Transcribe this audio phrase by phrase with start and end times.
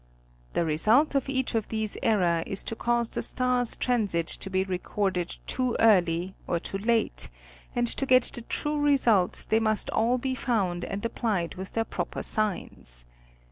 [0.53, 2.79] The result of each of these errors is to 14.
[2.79, 3.45] National Geographic Magazine.
[3.45, 7.29] cause the star's transit to be recorded too early or too late,
[7.75, 11.85] and to get the true result they must all be found and applied with their
[11.85, 13.05] proper signs.